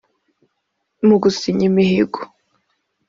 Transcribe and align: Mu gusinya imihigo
Mu 1.07 1.15
gusinya 1.23 1.63
imihigo 1.69 2.19